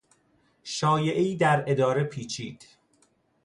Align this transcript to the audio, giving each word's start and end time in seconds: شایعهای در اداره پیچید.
شایعهای 0.63 1.35
در 1.35 1.63
اداره 1.67 2.03
پیچید. 2.03 2.63